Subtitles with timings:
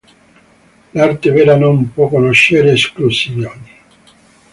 [0.95, 3.69] L’arte vera non può conoscere esclusioni.